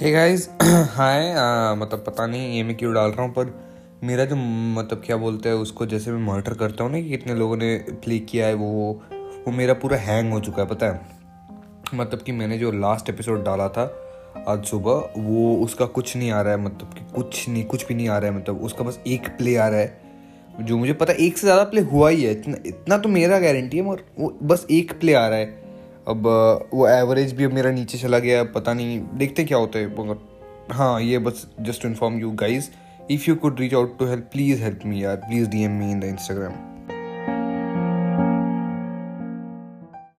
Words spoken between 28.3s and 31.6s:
पता नहीं, देखते क्या होते है, मगर हाँ ये बस